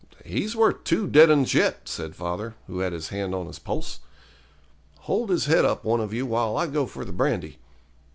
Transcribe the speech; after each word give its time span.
'He's 0.25 0.55
worth 0.55 0.83
two 0.83 1.05
dead 1.05 1.29
'uns 1.29 1.53
yet,' 1.53 1.87
said 1.87 2.15
father, 2.15 2.55
who 2.65 2.79
had 2.79 2.91
his 2.91 3.09
hand 3.09 3.35
on 3.35 3.45
his 3.45 3.59
pulse. 3.59 3.99
'Hold 5.01 5.29
his 5.29 5.45
head 5.45 5.63
up 5.63 5.85
one 5.85 5.99
of 5.99 6.11
you 6.11 6.25
while 6.25 6.57
I 6.57 6.65
go 6.65 6.87
for 6.87 7.05
the 7.05 7.11
brandy. 7.11 7.59